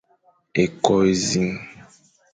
Ékôkh 0.61 1.03
énẑiñ, 1.11 1.49